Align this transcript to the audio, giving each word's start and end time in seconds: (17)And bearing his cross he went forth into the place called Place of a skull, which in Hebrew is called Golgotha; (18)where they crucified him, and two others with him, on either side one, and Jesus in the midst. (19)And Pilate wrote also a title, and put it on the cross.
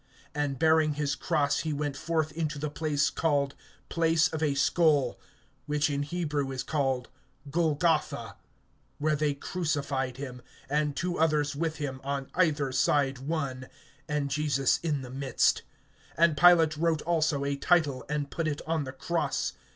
(17)And 0.33 0.57
bearing 0.57 0.93
his 0.95 1.13
cross 1.13 1.59
he 1.59 1.71
went 1.71 1.95
forth 1.95 2.31
into 2.31 2.57
the 2.57 2.71
place 2.71 3.11
called 3.11 3.53
Place 3.87 4.29
of 4.29 4.41
a 4.41 4.55
skull, 4.55 5.19
which 5.67 5.91
in 5.91 6.01
Hebrew 6.01 6.49
is 6.49 6.63
called 6.63 7.07
Golgotha; 7.51 8.35
(18)where 8.99 9.15
they 9.15 9.35
crucified 9.35 10.17
him, 10.17 10.41
and 10.67 10.95
two 10.95 11.19
others 11.19 11.55
with 11.55 11.75
him, 11.75 12.01
on 12.03 12.31
either 12.33 12.71
side 12.71 13.19
one, 13.19 13.69
and 14.09 14.31
Jesus 14.31 14.79
in 14.81 15.03
the 15.03 15.11
midst. 15.11 15.61
(19)And 16.17 16.35
Pilate 16.35 16.77
wrote 16.77 17.03
also 17.03 17.45
a 17.45 17.55
title, 17.55 18.03
and 18.09 18.31
put 18.31 18.47
it 18.47 18.63
on 18.65 18.85
the 18.85 18.93
cross. 18.93 19.53